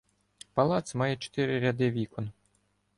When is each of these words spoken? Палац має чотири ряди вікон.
Палац 0.53 0.95
має 0.95 1.17
чотири 1.17 1.59
ряди 1.59 1.91
вікон. 1.91 2.31